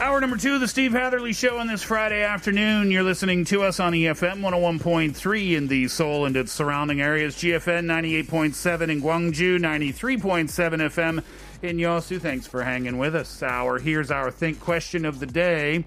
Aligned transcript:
Hour 0.00 0.18
number 0.22 0.38
two 0.38 0.54
of 0.54 0.60
the 0.60 0.66
Steve 0.66 0.92
Hatherly 0.92 1.34
Show 1.34 1.58
on 1.58 1.66
this 1.66 1.82
Friday 1.82 2.22
afternoon. 2.22 2.90
You're 2.90 3.02
listening 3.02 3.44
to 3.44 3.62
us 3.64 3.78
on 3.80 3.92
EFM 3.92 4.40
101.3 4.40 5.54
in 5.54 5.68
the 5.68 5.88
Seoul 5.88 6.24
and 6.24 6.34
its 6.38 6.52
surrounding 6.52 7.02
areas, 7.02 7.34
GFN 7.36 7.84
98.7 7.84 8.88
in 8.88 9.02
Gwangju, 9.02 9.58
93.7 9.58 10.48
FM 10.48 11.22
in 11.60 11.76
Yosu. 11.76 12.18
Thanks 12.18 12.46
for 12.46 12.62
hanging 12.62 12.96
with 12.96 13.14
us. 13.14 13.42
Our 13.42 13.78
here's 13.78 14.10
our 14.10 14.30
think 14.30 14.58
question 14.58 15.04
of 15.04 15.20
the 15.20 15.26
day. 15.26 15.84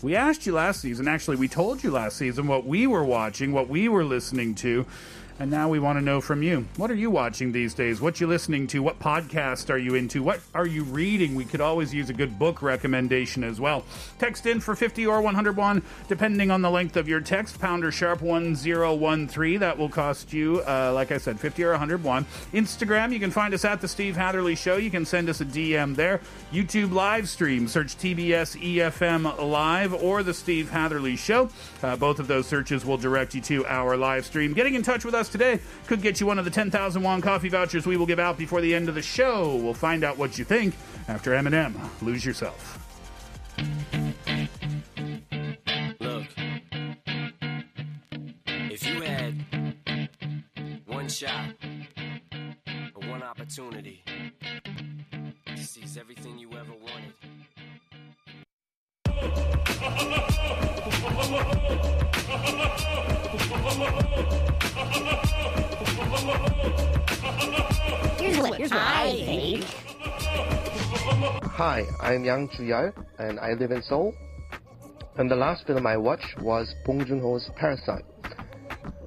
We 0.00 0.14
asked 0.14 0.46
you 0.46 0.52
last 0.52 0.80
season, 0.80 1.08
actually, 1.08 1.36
we 1.36 1.48
told 1.48 1.82
you 1.82 1.90
last 1.90 2.18
season 2.18 2.46
what 2.46 2.66
we 2.66 2.86
were 2.86 3.02
watching, 3.02 3.50
what 3.50 3.68
we 3.68 3.88
were 3.88 4.04
listening 4.04 4.54
to. 4.56 4.86
And 5.38 5.50
now 5.50 5.68
we 5.68 5.78
want 5.78 5.98
to 5.98 6.04
know 6.04 6.22
from 6.22 6.42
you. 6.42 6.66
What 6.78 6.90
are 6.90 6.94
you 6.94 7.10
watching 7.10 7.52
these 7.52 7.74
days? 7.74 8.00
What 8.00 8.20
you 8.20 8.26
listening 8.26 8.66
to? 8.68 8.82
What 8.82 8.98
podcast 8.98 9.68
are 9.68 9.76
you 9.76 9.94
into? 9.94 10.22
What 10.22 10.40
are 10.54 10.66
you 10.66 10.82
reading? 10.82 11.34
We 11.34 11.44
could 11.44 11.60
always 11.60 11.92
use 11.92 12.08
a 12.08 12.14
good 12.14 12.38
book 12.38 12.62
recommendation 12.62 13.44
as 13.44 13.60
well. 13.60 13.84
Text 14.18 14.46
in 14.46 14.60
for 14.60 14.74
50 14.74 15.06
or 15.06 15.20
101, 15.20 15.82
depending 16.08 16.50
on 16.50 16.62
the 16.62 16.70
length 16.70 16.96
of 16.96 17.06
your 17.06 17.20
text. 17.20 17.60
Pounder 17.60 17.92
sharp 17.92 18.22
1013. 18.22 19.60
That 19.60 19.76
will 19.76 19.90
cost 19.90 20.32
you, 20.32 20.62
uh, 20.66 20.92
like 20.94 21.12
I 21.12 21.18
said, 21.18 21.38
50 21.38 21.64
or 21.64 21.72
101. 21.72 22.24
Instagram, 22.54 23.12
you 23.12 23.20
can 23.20 23.30
find 23.30 23.52
us 23.52 23.66
at 23.66 23.82
The 23.82 23.88
Steve 23.88 24.16
Hatherly 24.16 24.54
Show. 24.54 24.78
You 24.78 24.90
can 24.90 25.04
send 25.04 25.28
us 25.28 25.42
a 25.42 25.44
DM 25.44 25.96
there. 25.96 26.22
YouTube 26.50 26.92
live 26.92 27.28
stream, 27.28 27.68
search 27.68 27.98
TBS 27.98 28.56
EFM 28.56 29.50
Live 29.50 29.92
or 29.92 30.22
The 30.22 30.32
Steve 30.32 30.70
Hatherly 30.70 31.16
Show. 31.16 31.50
Uh, 31.82 31.94
both 31.96 32.20
of 32.20 32.26
those 32.26 32.46
searches 32.46 32.86
will 32.86 32.96
direct 32.96 33.34
you 33.34 33.42
to 33.42 33.66
our 33.66 33.98
live 33.98 34.24
stream. 34.24 34.54
Getting 34.54 34.74
in 34.74 34.82
touch 34.82 35.04
with 35.04 35.14
us 35.14 35.25
today 35.28 35.60
could 35.86 36.02
get 36.02 36.20
you 36.20 36.26
one 36.26 36.38
of 36.38 36.44
the 36.44 36.50
10,000 36.50 37.02
won 37.02 37.20
coffee 37.20 37.48
vouchers 37.48 37.86
we 37.86 37.96
will 37.96 38.06
give 38.06 38.18
out 38.18 38.36
before 38.38 38.60
the 38.60 38.74
end 38.74 38.88
of 38.88 38.94
the 38.94 39.02
show. 39.02 39.56
We'll 39.56 39.74
find 39.74 40.04
out 40.04 40.16
what 40.18 40.38
you 40.38 40.44
think 40.44 40.74
after 41.08 41.32
Eminem. 41.32 41.74
Lose 42.02 42.24
yourself. 42.24 42.78
Look, 46.00 46.26
if 48.46 48.86
you 48.86 49.00
had 49.00 49.44
one 50.86 51.08
shot 51.08 51.54
or 52.94 53.08
one 53.08 53.22
opportunity 53.22 54.02
to 55.46 55.56
seize 55.56 55.96
everything 55.96 56.38
you 56.38 56.50
ever 56.52 56.72
wanted. 56.72 57.12
Here's 60.86 60.94
what, 68.38 68.54
here's 68.56 68.70
what 68.70 68.80
I 68.80 69.12
think. 69.26 69.64
Hi, 71.42 71.82
I'm 72.00 72.22
Yang 72.22 72.48
Chuyao, 72.50 72.92
and 73.18 73.40
I 73.40 73.54
live 73.54 73.72
in 73.72 73.82
Seoul. 73.82 74.14
And 75.16 75.28
the 75.28 75.34
last 75.34 75.66
film 75.66 75.88
I 75.88 75.96
watched 75.96 76.40
was 76.40 76.72
Bong 76.84 77.04
Joon-ho's 77.04 77.50
Parasite. 77.56 78.04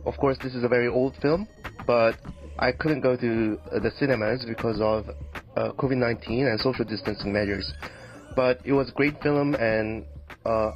Of 0.06 0.18
course, 0.18 0.38
this 0.44 0.56
is 0.56 0.66
a 0.66 0.68
very 0.68 0.90
old 0.90 1.16
film, 1.22 1.48
but 1.88 2.18
I 2.58 2.74
couldn't 2.74 3.00
go 3.00 3.16
to 3.16 3.58
uh, 3.72 3.80
the 3.80 3.92
cinemas 3.92 4.44
because 4.46 4.82
of 4.82 5.08
uh, 5.56 5.72
COVID-19 5.78 6.52
and 6.52 6.60
social 6.60 6.84
distancing 6.84 7.32
measures. 7.32 7.72
But 8.36 8.60
it 8.66 8.74
was 8.74 8.90
a 8.90 8.94
great 8.94 9.22
film, 9.24 9.56
and 9.56 10.06
uh, 10.46 10.72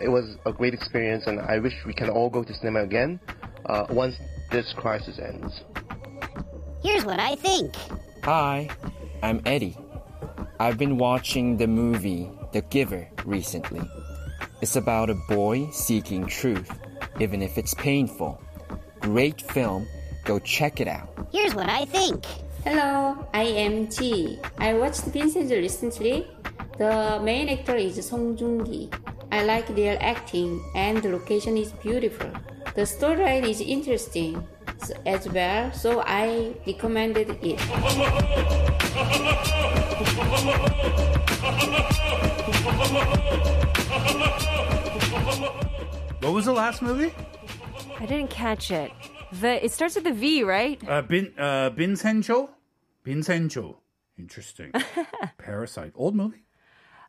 it 0.00 0.08
was 0.08 0.36
a 0.46 0.52
great 0.52 0.74
experience, 0.74 1.26
and 1.26 1.40
I 1.40 1.58
wish 1.58 1.74
we 1.84 1.92
can 1.92 2.08
all 2.08 2.30
go 2.30 2.42
to 2.42 2.54
cinema 2.54 2.82
again 2.82 3.20
uh, 3.66 3.86
once 3.90 4.16
this 4.50 4.72
crisis 4.72 5.18
ends. 5.18 5.62
Here's 6.82 7.04
what 7.04 7.20
I 7.20 7.36
think. 7.36 7.74
Hi, 8.24 8.68
I'm 9.22 9.40
Eddie. 9.44 9.76
I've 10.58 10.78
been 10.78 10.98
watching 10.98 11.56
the 11.56 11.66
movie 11.66 12.30
The 12.52 12.62
Giver 12.62 13.08
recently. 13.24 13.82
It's 14.60 14.76
about 14.76 15.10
a 15.10 15.14
boy 15.28 15.68
seeking 15.72 16.26
truth, 16.26 16.70
even 17.18 17.42
if 17.42 17.56
it's 17.58 17.74
painful. 17.74 18.40
Great 19.00 19.40
film. 19.40 19.86
Go 20.24 20.38
check 20.38 20.80
it 20.80 20.88
out. 20.88 21.08
Here's 21.32 21.54
what 21.54 21.68
I 21.68 21.84
think. 21.86 22.24
Hello, 22.64 23.26
I 23.32 23.44
am 23.44 23.88
Ji. 23.90 24.38
I 24.58 24.74
watched 24.74 25.04
Vincenzo 25.04 25.56
recently. 25.56 26.26
The 26.76 27.20
main 27.22 27.48
actor 27.48 27.76
is 27.76 28.04
Song 28.06 28.36
Joong-ki. 28.36 28.90
I 29.32 29.44
like 29.44 29.74
their 29.74 29.96
acting 30.02 30.62
and 30.74 31.02
the 31.02 31.10
location 31.10 31.56
is 31.56 31.72
beautiful. 31.72 32.30
The 32.74 32.82
storyline 32.82 33.48
is 33.48 33.60
interesting 33.60 34.46
as 35.06 35.28
well, 35.28 35.72
so 35.72 36.02
I 36.06 36.54
recommended 36.66 37.38
it. 37.42 37.60
What 46.22 46.32
was 46.34 46.44
the 46.44 46.52
last 46.52 46.82
movie? 46.82 47.12
I 47.98 48.06
didn't 48.06 48.30
catch 48.30 48.70
it. 48.70 48.92
The 49.32 49.64
it 49.64 49.72
starts 49.72 49.94
with 49.94 50.04
the 50.04 50.12
V, 50.12 50.42
right? 50.42 50.80
Uh, 50.88 51.02
Bin 51.02 51.32
uh, 51.38 51.70
Bin 51.70 51.94
Sencho? 51.94 52.50
Bin 53.04 53.20
Sencho. 53.20 53.76
Interesting. 54.18 54.72
Parasite. 55.38 55.92
Old 55.94 56.14
movie? 56.14 56.44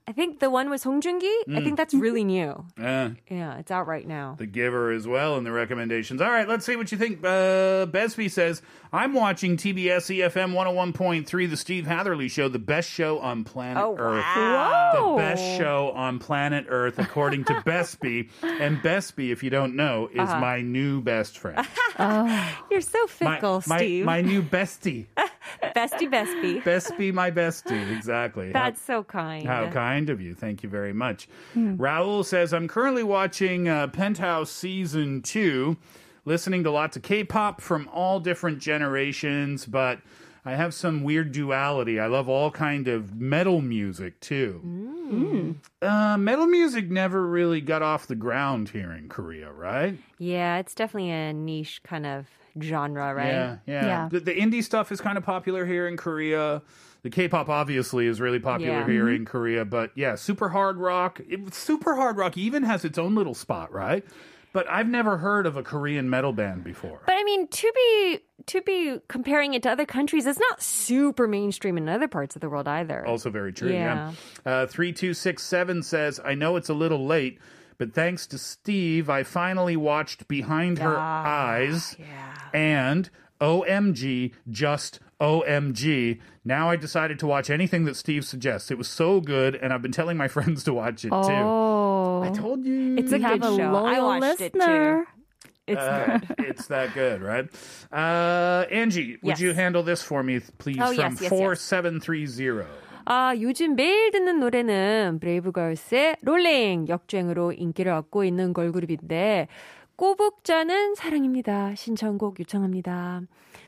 I 0.07 0.13
think 0.13 0.39
the 0.39 0.50
one 0.50 0.69
was 0.69 0.81
Song 0.81 1.00
Joong-ki. 1.00 1.25
I 1.47 1.51
Mm. 1.51 1.63
think 1.63 1.78
that's 1.78 1.94
really 1.94 2.23
new. 2.23 2.66
Uh, 2.78 3.12
Yeah, 3.29 3.57
it's 3.59 3.72
out 3.72 3.88
right 3.88 4.06
now. 4.06 4.35
the 4.38 4.47
Giver 4.47 4.91
as 4.91 5.07
well 5.07 5.38
in 5.38 5.44
the 5.44 5.51
recommendations. 5.51 6.22
All 6.22 6.29
right, 6.31 6.47
let's 6.50 6.66
see 6.66 6.75
what 6.75 6.91
you 6.91 6.97
think. 6.97 7.19
Uh, 7.23 7.85
Besby 7.85 8.29
says, 8.29 8.62
I'm 8.91 9.13
watching 9.13 9.56
TBS 9.57 10.09
EFM 10.09 10.53
101.3, 10.53 11.45
The 11.45 11.56
Steve 11.56 11.85
Hatherly 11.88 12.28
Show, 12.28 12.50
the 12.50 12.59
best 12.59 12.89
show 12.89 13.19
on 13.19 13.44
planet 13.44 13.81
Oh, 13.81 13.95
Earth. 13.97 14.25
wow. 14.35 15.13
The 15.16 15.22
best 15.22 15.57
show 15.57 15.91
on 15.95 16.18
planet 16.19 16.66
Earth, 16.68 16.97
according 17.00 17.45
to 17.45 17.53
Besby. 17.66 18.29
And 18.41 18.79
Besby, 18.79 19.31
if 19.31 19.44
you 19.44 19.50
don't 19.51 19.75
know, 19.75 20.09
is 20.12 20.19
Uh-huh. 20.19 20.39
my 20.39 20.62
new 20.62 21.00
best 21.01 21.38
friend. 21.38 21.66
You're 22.72 22.81
so 22.81 23.07
fickle, 23.07 23.63
my, 23.67 23.78
Steve. 23.78 24.06
my 24.06 24.22
new 24.22 24.41
bestie. 24.41 25.07
bestie, 25.75 26.09
bestie. 26.09 26.62
Bestie, 26.63 27.13
my 27.13 27.31
bestie. 27.31 27.95
Exactly. 27.95 28.47
How- 28.47 28.53
That's 28.53 28.81
so 28.81 29.03
kind. 29.03 29.45
How 29.47 29.69
kind 29.69 30.09
of 30.09 30.22
you. 30.22 30.34
Thank 30.35 30.63
you 30.63 30.69
very 30.69 30.94
much. 30.94 31.28
Hmm. 31.53 31.75
Raul 31.75 32.25
says, 32.25 32.53
I'm 32.53 32.67
currently 32.67 33.03
watching 33.03 33.67
uh, 33.67 33.88
Penthouse 33.88 34.51
Season 34.51 35.22
2, 35.22 35.77
listening 36.25 36.63
to 36.63 36.71
lots 36.71 36.95
of 36.98 37.03
K 37.03 37.24
pop 37.24 37.62
from 37.62 37.88
all 37.94 38.19
different 38.19 38.59
generations, 38.59 39.65
but 39.65 40.00
I 40.44 40.56
have 40.56 40.74
some 40.74 41.04
weird 41.04 41.32
duality. 41.32 42.00
I 42.00 42.08
love 42.08 42.28
all 42.28 42.50
kind 42.50 42.88
of 42.88 43.16
metal 43.16 43.62
music 43.62 44.20
too. 44.20 44.62
Mm. 44.66 45.56
Uh, 45.82 46.18
metal 46.18 46.48
music 46.48 46.90
never 46.90 47.28
really 47.28 47.62
got 47.62 47.82
off 47.84 48.08
the 48.08 48.16
ground 48.16 48.70
here 48.70 48.92
in 48.92 49.08
Korea, 49.08 49.52
right? 49.52 49.98
Yeah, 50.18 50.58
it's 50.58 50.74
definitely 50.74 51.12
a 51.12 51.32
niche 51.32 51.82
kind 51.84 52.06
of 52.08 52.26
genre, 52.60 53.14
right? 53.14 53.28
Yeah, 53.28 53.58
yeah. 53.68 54.10
The, 54.12 54.20
the 54.20 54.34
indie 54.34 54.64
stuff 54.64 54.92
is 54.92 55.00
kind 55.00 55.18
of 55.18 55.24
popular 55.24 55.66
here 55.66 55.88
in 55.88 55.96
Korea. 55.96 56.64
The 57.04 57.10
K-pop 57.10 57.50
obviously 57.50 58.08
is 58.08 58.20
really 58.20 58.40
popular 58.40 58.80
Yeah. 58.80 58.88
here 58.88 59.06
Mhm. 59.06 59.16
in 59.18 59.26
Korea, 59.26 59.64
but 59.66 59.92
yeah, 59.96 60.16
super 60.16 60.50
hard 60.50 60.78
rock. 60.78 61.20
It, 61.28 61.54
super 61.54 61.96
hard 61.96 62.18
rock 62.18 62.38
even 62.38 62.64
has 62.64 62.84
its 62.86 62.98
own 62.98 63.14
little 63.16 63.34
spot, 63.34 63.72
right? 63.72 64.04
But 64.53 64.69
I've 64.69 64.88
never 64.88 65.18
heard 65.18 65.45
of 65.45 65.56
a 65.56 65.63
Korean 65.63 66.09
metal 66.09 66.33
band 66.33 66.63
before. 66.63 67.01
But 67.06 67.15
I 67.15 67.24
mean, 67.24 67.48
to 67.48 67.71
be 67.74 68.19
to 68.48 68.62
be 68.62 69.00
comparing 69.07 69.53
it 69.53 69.63
to 69.63 69.71
other 69.71 69.86
countries, 69.86 70.25
it's 70.25 70.39
not 70.39 70.62
super 70.62 71.27
mainstream 71.27 71.77
in 71.77 71.88
other 71.88 72.07
parts 72.07 72.36
of 72.36 72.42
the 72.42 72.50
world 72.50 72.68
either. 72.68 73.06
Also 73.06 73.30
very 73.30 73.53
true. 73.53 73.71
Yeah. 73.71 74.13
Yeah. 74.45 74.51
Uh, 74.51 74.68
3267 74.68 75.83
says, 75.83 76.19
I 76.24 76.36
know 76.36 76.56
it's 76.56 76.69
a 76.69 76.74
little 76.74 77.06
late, 77.06 77.39
but 77.77 77.94
thanks 77.94 78.27
to 78.27 78.38
Steve, 78.38 79.09
I 79.09 79.24
finally 79.24 79.77
watched 79.77 80.27
Behind 80.27 80.80
Her 80.80 80.97
Eyes 80.97 81.95
yeah. 82.00 82.36
and 82.54 83.09
OMG, 83.39 84.33
just 84.50 85.00
OMG. 85.19 86.19
Now 86.45 86.69
I 86.69 86.75
decided 86.75 87.19
to 87.19 87.27
watch 87.27 87.50
anything 87.50 87.86
that 87.86 87.95
Steve 87.95 88.25
suggests. 88.25 88.71
It 88.71 88.77
was 88.77 88.88
so 88.88 89.19
good, 89.21 89.56
and 89.56 89.74
I've 89.74 89.81
been 89.81 89.92
telling 89.92 90.18
my 90.18 90.27
friends 90.30 90.63
to 90.65 90.74
watch 90.74 91.06
it 91.06 91.09
too. 91.09 91.15
Oh, 92.21 92.29
I 92.29 92.29
told 92.31 92.65
you. 92.65 92.95
It's 92.97 93.12
a 93.12 93.18
we 93.18 93.23
have 93.23 93.41
good 93.41 93.53
a 93.53 93.56
show. 93.57 93.75
I 93.85 94.00
watched 94.00 94.41
it 94.41 94.53
listener. 94.56 95.06
too. 95.06 95.12
It's 95.68 95.77
Uh, 95.79 96.19
it's 96.39 96.68
that 96.68 96.94
good, 96.94 97.21
right? 97.21 97.45
Uh, 97.94 98.65
Angie, 98.71 99.18
would 99.23 99.38
Yes. 99.38 99.41
you 99.41 99.53
handle 99.53 99.83
this 99.83 100.01
for 100.03 100.23
me, 100.23 100.39
please, 100.57 100.79
Oh, 100.81 100.94
from 100.94 101.13
yes, 101.15 101.21
yes. 101.21 101.29
4730? 101.29 102.65
아, 103.06 103.33
요즘 103.39 103.75
매일 103.75 104.12
듣는 104.12 104.39
노래는 104.39 105.19
브레이브걸스의 105.21 106.18
롤링 106.21 106.88
역주행으로 106.88 107.53
인기를 107.53 107.91
얻고 107.94 108.23
있는 108.23 108.53
걸그룹인데 108.53 109.47
꼬북자는 110.01 110.95
사랑입니다. 110.95 111.75
신청곡 111.75 112.39
요청합니다. 112.39 113.21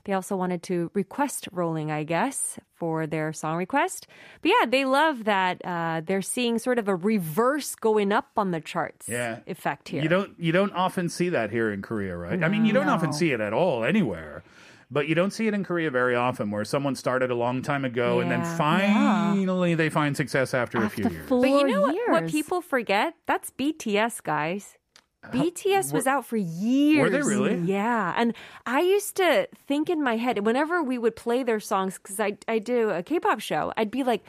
They 0.04 0.16
also 0.16 0.36
wanted 0.36 0.64
to 0.64 0.90
request 0.96 1.48
Rollin', 1.52 1.92
I 1.92 2.04
guess, 2.04 2.58
for 2.74 3.06
their 3.06 3.32
song 3.34 3.56
request. 3.56 4.08
But 4.42 4.50
yeah, 4.50 4.66
they 4.68 4.84
love 4.84 5.26
that 5.26 5.62
uh, 5.64 6.02
they're 6.04 6.24
seeing 6.24 6.58
sort 6.58 6.80
of 6.80 6.88
a 6.88 6.96
reverse 6.96 7.76
going 7.76 8.12
up 8.12 8.32
on 8.36 8.50
the 8.50 8.60
charts 8.60 9.08
yeah. 9.08 9.42
effect 9.46 9.90
here. 9.90 10.02
You 10.02 10.10
don't 10.10 10.34
you 10.40 10.52
don't 10.52 10.74
often 10.74 11.08
see 11.08 11.30
that 11.30 11.52
here 11.52 11.72
in 11.72 11.84
Korea, 11.84 12.18
right? 12.18 12.40
No. 12.40 12.48
I 12.48 12.50
mean, 12.50 12.66
you 12.66 12.74
don't 12.74 12.88
no. 12.88 12.94
often 12.94 13.14
see 13.14 13.32
it 13.32 13.40
at 13.40 13.54
all 13.54 13.84
anywhere. 13.84 14.42
But 14.90 15.08
you 15.08 15.14
don't 15.14 15.32
see 15.32 15.48
it 15.48 15.54
in 15.54 15.64
Korea 15.64 15.92
very 15.92 16.16
often, 16.16 16.50
where 16.50 16.66
someone 16.66 16.96
started 16.96 17.30
a 17.30 17.36
long 17.36 17.62
time 17.62 17.86
ago 17.86 18.18
yeah. 18.18 18.22
and 18.24 18.32
then 18.32 18.58
finally 18.58 19.72
yeah. 19.72 19.76
they 19.76 19.90
find 19.90 20.18
success 20.18 20.54
after, 20.56 20.82
after 20.82 20.86
a 20.86 21.10
few 21.10 21.10
years. 21.10 21.30
But 21.30 21.46
you 21.46 21.68
know. 21.68 21.82
What, 21.82 22.10
what 22.10 22.28
people 22.28 22.62
forget? 22.62 23.14
That's 23.26 23.52
BTS, 23.52 24.22
guys. 24.24 24.78
BTS 25.27 25.93
was 25.93 26.07
out 26.07 26.25
for 26.25 26.37
years. 26.37 27.11
they 27.11 27.21
really? 27.21 27.57
Yeah. 27.57 28.15
And 28.17 28.35
I 28.67 28.81
used 28.81 29.17
to 29.17 29.49
think 29.67 29.91
in 29.91 30.03
my 30.03 30.17
head, 30.17 30.47
whenever 30.47 30.83
we 30.83 30.97
would 30.97 31.17
play 31.17 31.43
their 31.43 31.61
songs, 31.61 31.99
because 31.99 32.19
I, 32.21 32.39
I 32.47 32.59
do 32.61 32.91
a 32.91 33.03
K 33.03 33.21
pop 33.21 33.41
show, 33.41 33.73
I'd 33.77 33.91
be 33.91 34.05
like, 34.05 34.23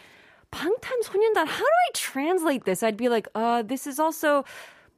방탄소년단, 0.51 1.47
how 1.47 1.59
do 1.59 1.63
I 1.65 1.89
translate 1.93 2.65
this? 2.65 2.83
I'd 2.83 2.97
be 2.97 3.07
like, 3.07 3.27
uh, 3.35 3.61
this 3.61 3.87
is 3.87 3.99
also 3.99 4.43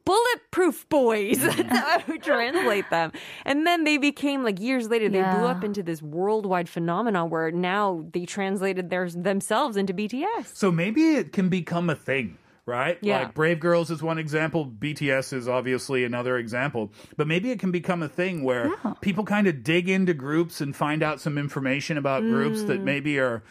bulletproof 0.04 0.88
boys. 0.88 1.38
That's 1.40 1.62
how 1.62 1.98
I 1.98 2.04
would 2.08 2.22
translate 2.22 2.88
them. 2.90 3.12
And 3.44 3.66
then 3.66 3.84
they 3.84 3.98
became 3.98 4.42
like 4.42 4.58
years 4.60 4.88
later, 4.88 5.08
they 5.08 5.20
blew 5.20 5.42
Yeah. 5.42 5.46
up 5.46 5.62
into 5.62 5.82
this 5.82 6.02
worldwide 6.02 6.68
phenomenon 6.68 7.30
where 7.30 7.50
now 7.52 8.04
they 8.12 8.24
translated 8.24 8.90
theirs 8.90 9.14
themselves 9.14 9.76
into 9.76 9.94
BTS. 9.94 10.46
So 10.54 10.72
maybe 10.72 11.14
it 11.16 11.32
can 11.32 11.48
become 11.48 11.88
a 11.90 11.94
thing, 11.94 12.38
right? 12.67 12.99
Yeah. 13.01 13.19
Like 13.23 13.33
Brave 13.33 13.59
Girls 13.59 13.89
is 13.89 14.03
one 14.03 14.19
example. 14.19 14.65
BTS 14.67 15.33
is 15.33 15.47
obviously 15.47 16.03
another 16.03 16.37
example. 16.37 16.91
But 17.15 17.25
maybe 17.27 17.49
it 17.49 17.57
can 17.59 17.71
become 17.71 18.03
a 18.03 18.09
thing 18.09 18.43
where 18.43 18.71
people 19.01 19.23
kind 19.23 19.47
of 19.47 19.63
dig 19.63 19.89
into 19.89 20.13
groups 20.13 20.61
and 20.61 20.75
find 20.75 21.01
out 21.01 21.19
some 21.19 21.39
information 21.39 21.97
about 21.97 22.21
groups 22.21 22.61
that 22.63 22.81
Mm. 22.81 22.83
maybe 22.83 23.17
are 23.17 23.41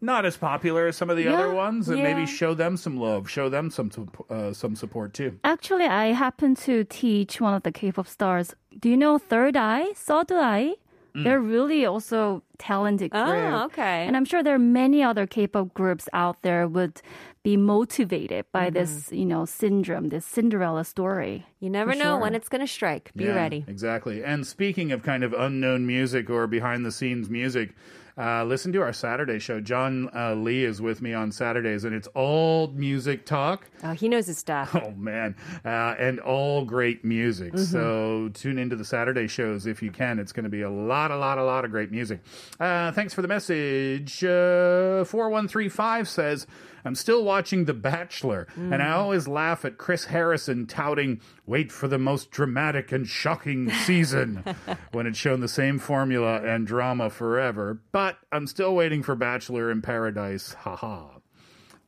not 0.00 0.24
as 0.24 0.34
popular 0.38 0.86
as 0.86 0.96
some 0.96 1.10
of 1.10 1.18
the 1.18 1.28
other 1.28 1.52
ones, 1.52 1.90
and 1.90 1.98
yeah. 1.98 2.04
maybe 2.04 2.24
show 2.24 2.54
them 2.54 2.78
some 2.78 2.96
love, 2.96 3.28
show 3.28 3.50
them 3.50 3.70
some 3.70 3.90
uh, 4.30 4.50
some 4.54 4.74
support 4.74 5.12
too. 5.12 5.38
Actually, 5.44 5.84
I 5.84 6.12
happen 6.12 6.54
to 6.64 6.84
teach 6.84 7.38
one 7.38 7.52
of 7.52 7.64
the 7.64 7.70
K-pop 7.72 8.06
stars. 8.08 8.54
Do 8.78 8.88
you 8.88 8.96
know 8.96 9.18
Third 9.18 9.58
Eye, 9.58 9.92
Third 9.94 10.32
Eye? 10.32 10.76
Mm. 11.14 11.24
They're 11.24 11.40
really 11.40 11.84
also 11.84 12.42
talented 12.58 13.10
Oh, 13.14 13.64
okay. 13.64 14.06
And 14.06 14.16
I'm 14.16 14.24
sure 14.24 14.42
there 14.42 14.54
are 14.54 14.58
many 14.58 15.02
other 15.02 15.26
K-pop 15.26 15.74
groups 15.74 16.08
out 16.12 16.42
there 16.42 16.68
would 16.68 17.02
be 17.42 17.56
motivated 17.56 18.44
by 18.52 18.68
this, 18.70 19.10
you 19.10 19.24
know, 19.24 19.44
syndrome, 19.46 20.08
this 20.08 20.26
Cinderella 20.26 20.84
story. 20.84 21.46
You 21.58 21.70
never 21.70 21.94
know 21.94 22.14
sure. 22.14 22.18
when 22.18 22.34
it's 22.34 22.48
going 22.48 22.60
to 22.60 22.66
strike. 22.66 23.10
Be 23.16 23.24
Yeah, 23.24 23.34
ready. 23.34 23.64
Exactly. 23.66 24.22
And 24.22 24.46
speaking 24.46 24.92
of 24.92 25.02
kind 25.02 25.24
of 25.24 25.32
unknown 25.32 25.86
music 25.86 26.28
or 26.28 26.46
behind 26.46 26.84
the 26.84 26.92
scenes 26.92 27.30
music, 27.30 27.74
uh, 28.20 28.44
listen 28.44 28.72
to 28.72 28.82
our 28.82 28.92
Saturday 28.92 29.38
show. 29.38 29.60
John 29.60 30.10
uh, 30.14 30.34
Lee 30.34 30.64
is 30.64 30.82
with 30.82 31.00
me 31.00 31.14
on 31.14 31.32
Saturdays, 31.32 31.84
and 31.84 31.94
it's 31.94 32.08
all 32.08 32.68
music 32.68 33.24
talk. 33.24 33.70
Oh, 33.82 33.92
he 33.92 34.08
knows 34.08 34.26
his 34.26 34.36
stuff. 34.38 34.76
Oh 34.80 34.90
man, 34.92 35.36
uh, 35.64 35.68
and 35.98 36.20
all 36.20 36.64
great 36.64 37.04
music. 37.04 37.52
Mhm. 37.54 37.58
So 37.72 38.30
tune 38.34 38.58
into 38.58 38.76
the 38.76 38.84
Saturday 38.84 39.26
shows 39.28 39.66
if 39.66 39.82
you 39.82 39.90
can. 39.90 40.18
It's 40.18 40.32
going 40.32 40.44
to 40.44 40.50
be 40.50 40.62
a 40.62 40.70
lot, 40.70 41.10
a 41.10 41.16
lot, 41.16 41.38
a 41.38 41.44
lot 41.44 41.64
of 41.64 41.70
great 41.70 41.90
music. 41.90 42.20
Uh, 42.58 42.92
thanks 42.92 43.14
for 43.14 43.22
the 43.22 43.28
message. 43.28 44.22
Uh, 44.24 45.04
Four 45.04 45.30
one 45.30 45.48
three 45.48 45.68
five 45.68 46.08
says. 46.08 46.46
I'm 46.84 46.94
still 46.94 47.24
watching 47.24 47.64
The 47.66 47.74
Bachelor, 47.74 48.46
and 48.56 48.74
I 48.82 48.86
Mm. 48.86 48.96
always 48.96 49.28
laugh 49.28 49.64
at 49.64 49.78
Chris 49.78 50.06
Harrison 50.06 50.66
touting, 50.66 51.20
wait 51.46 51.70
for 51.70 51.88
the 51.88 51.98
most 51.98 52.30
dramatic 52.30 52.90
and 52.92 53.06
shocking 53.06 53.70
season, 53.70 54.42
when 54.92 55.06
it's 55.06 55.18
shown 55.18 55.40
the 55.40 55.48
same 55.48 55.78
formula 55.78 56.42
and 56.42 56.66
drama 56.66 57.10
forever. 57.10 57.80
But 57.92 58.18
I'm 58.32 58.46
still 58.46 58.74
waiting 58.74 59.02
for 59.02 59.14
Bachelor 59.14 59.70
in 59.70 59.82
Paradise. 59.82 60.54
Haha. 60.54 61.18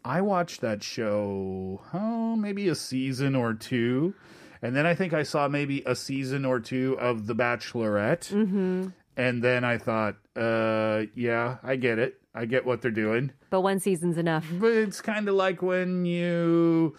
I 0.05 0.21
watched 0.21 0.61
that 0.63 0.83
show, 0.83 1.81
oh, 1.95 2.37
maybe 2.37 2.69
a 2.69 2.75
season 2.75 3.35
or 3.35 3.55
two. 3.55 4.15
And 4.61 4.75
then 4.77 4.87
I 4.87 4.95
think 4.95 5.13
I 5.13 5.23
saw 5.25 5.49
maybe 5.49 5.83
a 5.87 5.95
season 5.97 6.45
or 6.45 6.61
two 6.61 6.97
of 7.01 7.27
The 7.27 7.35
Bachelorette. 7.35 8.33
Mm-hmm. 8.33 8.89
And 9.17 9.43
then 9.43 9.65
I 9.65 9.79
thought, 9.79 10.17
uh, 10.37 11.03
yeah, 11.15 11.57
I 11.63 11.77
get 11.77 11.99
it. 11.99 12.21
I 12.35 12.45
get 12.47 12.65
what 12.65 12.81
they're 12.83 12.91
doing. 12.91 13.33
But 13.51 13.61
one 13.61 13.79
season's 13.81 14.17
enough. 14.19 14.47
But 14.53 14.73
it's 14.73 15.01
kind 15.01 15.29
of 15.29 15.35
like 15.35 15.61
when 15.63 16.05
you 16.05 16.97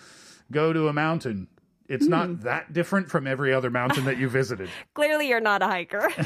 go 0.51 0.71
to 0.74 0.88
a 0.88 0.94
mountain. 0.94 1.47
It's 1.89 2.06
Hmm. 2.06 2.12
not 2.12 2.41
that 2.44 2.71
different 2.71 3.09
from 3.09 3.27
every 3.27 3.53
other 3.53 3.69
mountain 3.69 4.06
that 4.06 4.18
you 4.18 4.30
visited. 4.39 4.69
Clearly, 4.94 5.27
you're 5.27 5.41
not 5.41 5.62
a 5.62 5.68
hiker. 5.68 6.07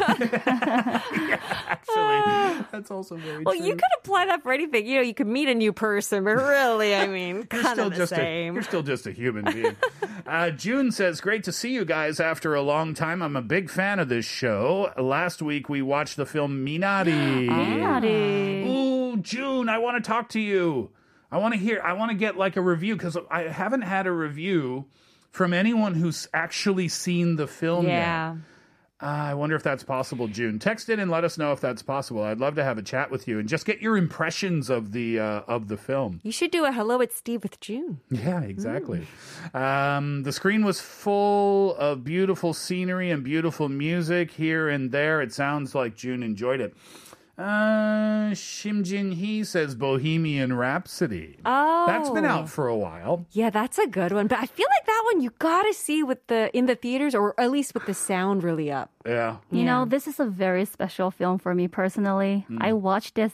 Actually, 1.68 2.65
that's 2.71 2.92
also 2.92 3.15
very 3.18 3.44
well, 3.44 3.56
true. 3.56 3.65
you 3.65 3.74
could 3.74 3.83
apply 4.00 4.25
that 4.27 4.44
for 4.44 4.54
anything. 4.54 4.86
You 4.86 4.98
know, 4.98 5.01
you 5.01 5.13
could 5.15 5.27
meet 5.27 5.50
a 5.50 5.56
new 5.56 5.74
person, 5.74 6.24
but 6.24 6.36
really, 6.36 6.95
I 6.95 7.07
mean, 7.07 7.44
kind 7.48 7.80
of 7.80 7.92
the 7.92 7.98
just 7.98 8.12
a, 8.12 8.15
same. 8.15 8.53
you're 8.53 8.63
still 8.63 8.83
just 8.83 9.07
a 9.07 9.12
human 9.12 9.45
being. 9.45 9.75
uh, 10.27 10.51
June 10.51 10.92
says, 10.92 11.21
"Great 11.21 11.44
to 11.45 11.51
see 11.51 11.74
you 11.74 11.86
guys 11.86 12.19
after 12.19 12.53
a 12.56 12.62
long 12.62 12.94
time. 12.94 13.21
I'm 13.24 13.36
a 13.36 13.42
big 13.42 13.69
fan 13.69 14.00
of 14.00 14.10
this 14.10 14.25
show. 14.25 14.94
Last 14.98 15.42
week 15.42 15.69
we 15.69 15.81
watched 15.81 16.18
the 16.18 16.25
film 16.25 16.65
Minari. 16.65 17.48
Minari. 17.50 18.76
June, 19.23 19.69
I 19.69 19.77
want 19.79 20.03
to 20.03 20.07
talk 20.07 20.29
to 20.29 20.39
you. 20.39 20.91
I 21.31 21.37
want 21.37 21.53
to 21.53 21.59
hear. 21.59 21.81
I 21.83 21.93
want 21.93 22.11
to 22.11 22.17
get 22.17 22.37
like 22.37 22.55
a 22.55 22.61
review 22.61 22.95
because 22.95 23.17
I 23.29 23.43
haven't 23.43 23.81
had 23.81 24.07
a 24.07 24.11
review 24.11 24.85
from 25.31 25.53
anyone 25.53 25.93
who's 25.93 26.27
actually 26.33 26.87
seen 26.87 27.35
the 27.35 27.47
film 27.47 27.85
Yeah. 27.87 28.33
yet. 28.33 28.41
Uh, 28.99 29.05
I 29.05 29.33
wonder 29.36 29.55
if 29.55 29.62
that's 29.62 29.83
possible, 29.83 30.27
June. 30.27 30.57
Text 30.57 30.89
in 30.89 31.00
and 31.00 31.12
let 31.12 31.24
us 31.24 31.38
know 31.38 31.51
if 31.51 31.62
that's 31.62 31.83
possible. 31.83 32.24
I'd 32.24 32.39
love 32.39 32.55
to 32.55 32.63
have 32.63 32.79
a 32.79 32.81
chat 32.81 33.12
with 33.12 33.27
you 33.27 33.38
and 33.38 33.47
just 33.47 33.63
get 33.67 33.79
your 33.79 33.95
impressions 33.95 34.71
of 34.71 34.91
the 34.91 35.19
uh, 35.19 35.41
of 35.47 35.67
the 35.67 35.77
film. 35.77 36.19
You 36.24 36.31
should 36.31 36.50
do 36.50 36.65
a 36.65 36.71
hello, 36.71 37.00
it's 37.00 37.15
Steve 37.15 37.43
with 37.43 37.59
June. 37.59 38.00
Yeah, 38.09 38.41
exactly. 38.41 39.05
Um, 39.53 40.24
the 40.24 40.31
screen 40.31 40.65
was 40.65 40.79
full 40.81 41.75
of 41.75 42.03
beautiful 42.03 42.53
scenery 42.55 43.12
and 43.12 43.24
beautiful 43.24 43.69
music 43.69 44.31
here 44.31 44.67
and 44.67 44.91
there. 44.91 45.21
It 45.21 45.31
sounds 45.31 45.75
like 45.75 45.95
June 45.95 46.24
enjoyed 46.24 46.59
it. 46.59 46.74
Uh, 47.38 48.32
Shim 48.34 48.84
Jin 48.84 49.12
Hee 49.12 49.44
says 49.44 49.75
Bohemian 49.75 50.53
Rhapsody. 50.53 51.38
Oh, 51.46 51.84
That's 51.86 52.10
been 52.10 52.25
out 52.25 52.50
for 52.50 52.67
a 52.67 52.75
while. 52.75 53.27
Yeah, 53.32 53.51
that's 53.51 53.77
a 53.77 53.86
good 53.86 54.12
one. 54.12 54.25
But 54.27 54.39
I 54.39 54.48
feel 54.48 54.65
like 54.75 54.86
that 54.88 55.03
one 55.13 55.22
you 55.22 55.32
gotta 55.38 55.72
see 55.74 56.01
with 56.01 56.25
the 56.27 56.50
in 56.58 56.65
the 56.65 56.75
theaters, 56.75 57.13
or 57.13 57.39
at 57.39 57.51
least 57.51 57.75
with 57.75 57.86
the 57.86 57.94
sound 57.94 58.44
really 58.44 58.72
up. 58.72 58.89
Yeah. 59.06 59.38
You 59.51 59.63
know, 59.63 59.86
this 59.86 60.08
is 60.08 60.20
a 60.20 60.25
very 60.25 60.65
special 60.65 61.12
film 61.12 61.38
for 61.38 61.53
me 61.53 61.67
personally. 61.67 62.46
Mm. 62.50 62.58
I 62.60 62.74
watched 62.74 63.13
this 63.15 63.34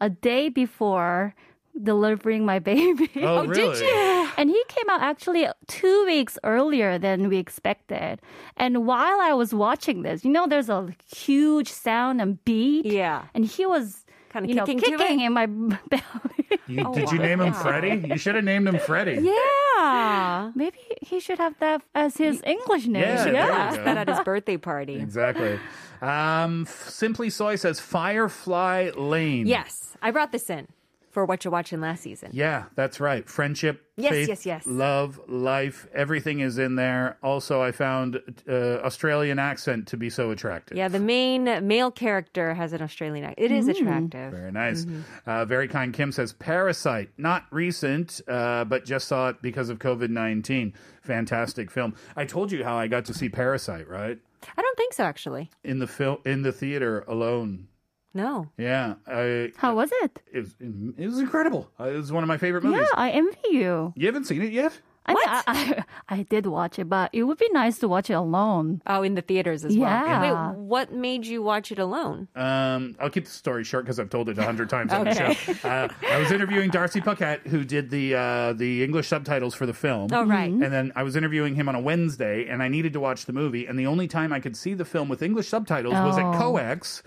a 0.00 0.08
day 0.08 0.48
before 0.48 1.34
delivering 1.80 2.44
my 2.46 2.58
baby. 2.58 3.10
Oh, 3.16 3.38
Oh, 3.42 3.46
did 3.46 3.56
really? 3.56 3.80
you? 3.86 4.21
And 4.38 4.50
he 4.50 4.62
came 4.68 4.88
out 4.90 5.00
actually 5.02 5.46
two 5.66 6.04
weeks 6.06 6.38
earlier 6.44 6.98
than 6.98 7.28
we 7.28 7.36
expected. 7.38 8.20
And 8.56 8.86
while 8.86 9.20
I 9.20 9.32
was 9.34 9.52
watching 9.54 10.02
this, 10.02 10.24
you 10.24 10.30
know, 10.30 10.46
there's 10.46 10.68
a 10.68 10.88
huge 11.14 11.68
sound 11.70 12.20
and 12.20 12.42
beat. 12.44 12.86
Yeah. 12.86 13.24
And 13.34 13.44
he 13.44 13.66
was 13.66 14.04
Kinda 14.32 14.48
you 14.48 14.54
kicking 14.60 14.80
to 14.80 14.96
kicking 14.96 15.20
in 15.20 15.32
my 15.34 15.46
belly. 15.46 16.58
You, 16.66 16.84
Oh, 16.86 16.94
did 16.94 17.10
you 17.12 17.18
name 17.18 17.40
him 17.40 17.52
wow. 17.52 17.62
Freddie? 17.62 18.08
You 18.08 18.16
should 18.16 18.34
have 18.34 18.44
named 18.44 18.66
him 18.68 18.78
Freddie. 18.78 19.20
Yeah. 19.20 20.52
Maybe 20.54 20.78
he 21.02 21.20
should 21.20 21.38
have 21.38 21.58
that 21.58 21.82
as 21.94 22.16
his 22.16 22.42
English 22.44 22.86
name. 22.86 23.02
Yeah, 23.02 23.24
there 23.24 23.76
go. 23.76 23.84
that 23.84 23.96
at 23.98 24.08
his 24.08 24.20
birthday 24.20 24.56
party. 24.56 24.96
Exactly. 24.96 25.58
Um, 26.00 26.66
Simply 26.66 27.28
Soy 27.30 27.56
says 27.56 27.78
Firefly 27.80 28.90
Lane. 28.96 29.46
Yes, 29.46 29.96
I 30.00 30.10
brought 30.10 30.32
this 30.32 30.48
in. 30.50 30.66
For 31.12 31.24
what 31.26 31.44
you're 31.44 31.52
watching 31.52 31.80
last 31.80 32.02
season. 32.02 32.30
Yeah, 32.32 32.64
that's 32.74 32.98
right. 32.98 33.28
Friendship, 33.28 33.82
Yes, 33.98 34.10
faith, 34.12 34.28
yes, 34.28 34.46
yes. 34.46 34.66
love, 34.66 35.20
life, 35.28 35.86
everything 35.94 36.40
is 36.40 36.56
in 36.58 36.74
there. 36.76 37.18
Also, 37.22 37.60
I 37.62 37.70
found 37.70 38.18
uh, 38.48 38.52
Australian 38.82 39.38
accent 39.38 39.86
to 39.88 39.98
be 39.98 40.08
so 40.08 40.30
attractive. 40.30 40.78
Yeah, 40.78 40.88
the 40.88 40.98
main 40.98 41.44
male 41.66 41.90
character 41.90 42.54
has 42.54 42.72
an 42.72 42.80
Australian 42.80 43.26
accent. 43.26 43.44
It 43.44 43.52
is 43.54 43.68
attractive. 43.68 44.32
Very 44.32 44.50
nice. 44.50 44.86
Mhm. 44.86 45.02
Uh, 45.26 45.44
very 45.44 45.68
kind 45.68 45.92
Kim 45.92 46.10
says 46.10 46.32
Parasite, 46.32 47.10
not 47.18 47.44
recent, 47.50 48.22
uh, 48.26 48.64
but 48.64 48.86
just 48.86 49.06
saw 49.06 49.28
it 49.28 49.42
because 49.42 49.68
of 49.68 49.78
COVID 49.78 50.08
19. 50.08 50.72
Fantastic 51.02 51.70
film. 51.70 51.94
I 52.16 52.24
told 52.24 52.50
you 52.50 52.64
how 52.64 52.76
I 52.78 52.86
got 52.88 53.04
to 53.04 53.14
see 53.14 53.28
Parasite, 53.28 53.86
right? 53.88 54.18
I 54.56 54.62
don't 54.62 54.76
think 54.78 54.94
so, 54.94 55.04
actually. 55.04 55.50
In 55.62 55.78
the 55.78 55.86
film, 55.86 56.18
in 56.24 56.40
the 56.42 56.50
theater 56.52 57.04
alone. 57.06 57.68
No. 58.14 58.50
Yeah. 58.58 58.94
I, 59.06 59.52
How 59.56 59.74
was 59.74 59.90
it? 60.02 60.20
it, 60.32 60.40
was, 60.40 60.54
it 60.98 61.06
was 61.06 61.18
incredible. 61.18 61.70
Uh, 61.80 61.84
It 61.84 61.96
was 61.96 62.12
one 62.12 62.22
of 62.22 62.28
my 62.28 62.36
favorite 62.38 62.62
movies. 62.64 62.80
Yeah, 62.82 62.98
I 63.00 63.10
envy 63.10 63.38
you. 63.50 63.92
You 63.96 64.06
haven't 64.06 64.24
seen 64.24 64.42
it 64.42 64.52
yet? 64.52 64.78
I, 65.04 65.14
mean, 65.14 65.22
I, 65.26 65.42
I, 65.48 65.84
I 66.18 66.22
did 66.22 66.46
watch 66.46 66.78
it, 66.78 66.88
but 66.88 67.10
it 67.12 67.24
would 67.24 67.38
be 67.38 67.48
nice 67.50 67.78
to 67.80 67.88
watch 67.88 68.08
it 68.08 68.12
alone. 68.12 68.82
Oh, 68.86 69.02
in 69.02 69.16
the 69.16 69.20
theaters 69.22 69.64
as 69.64 69.76
well. 69.76 69.90
Yeah. 69.90 70.50
Wait, 70.52 70.58
what 70.58 70.92
made 70.92 71.26
you 71.26 71.42
watch 71.42 71.72
it 71.72 71.80
alone? 71.80 72.28
Um, 72.36 72.94
I'll 73.00 73.10
keep 73.10 73.24
the 73.24 73.30
story 73.32 73.64
short 73.64 73.84
because 73.84 73.98
I've 73.98 74.10
told 74.10 74.28
it 74.28 74.38
a 74.38 74.44
hundred 74.44 74.70
times 74.70 74.92
on 74.92 75.04
the 75.06 75.10
Okay. 75.10 75.34
show. 75.34 75.68
Uh, 75.68 75.88
I 76.08 76.18
was 76.18 76.30
interviewing 76.30 76.70
Darcy 76.70 77.00
Paquet, 77.00 77.40
who 77.48 77.64
did 77.64 77.90
the 77.90 78.14
uh, 78.14 78.52
the 78.52 78.84
English 78.84 79.08
subtitles 79.08 79.56
for 79.56 79.66
the 79.66 79.74
film. 79.74 80.08
Oh, 80.12 80.24
right. 80.24 80.52
And 80.52 80.62
then 80.62 80.92
I 80.94 81.02
was 81.02 81.16
interviewing 81.16 81.56
him 81.56 81.68
on 81.68 81.74
a 81.74 81.80
Wednesday, 81.80 82.46
and 82.46 82.62
I 82.62 82.68
needed 82.68 82.92
to 82.92 83.00
watch 83.00 83.24
the 83.26 83.32
movie. 83.32 83.66
And 83.66 83.76
the 83.76 83.86
only 83.88 84.06
time 84.06 84.32
I 84.32 84.38
could 84.38 84.56
see 84.56 84.72
the 84.74 84.84
film 84.84 85.08
with 85.08 85.20
English 85.20 85.48
subtitles 85.48 85.94
was 85.94 86.16
at 86.16 86.26
Oh. 86.26 86.38
Coex, 86.38 87.02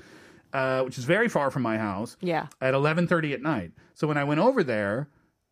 uh, 0.55 0.81
which 0.85 0.97
is 0.97 1.05
very 1.05 1.29
far 1.29 1.51
from 1.51 1.63
my 1.63 1.77
house. 1.77 2.17
Yeah. 2.21 2.47
At 2.61 2.73
eleven 2.73 3.07
thirty 3.07 3.33
at 3.33 3.41
night. 3.41 3.71
So 3.93 4.07
when 4.07 4.17
I 4.17 4.23
went 4.23 4.39
over 4.39 4.63
there, 4.63 5.09